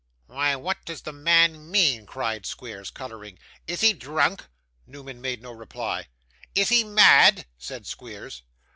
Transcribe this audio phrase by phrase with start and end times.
[0.25, 3.37] 'Why, what does the man mean?' cried Squeers, colouring.
[3.67, 4.47] 'Is he drunk?'
[4.87, 6.07] Newman made no reply.
[6.55, 8.41] 'Is he mad?' said Squeers.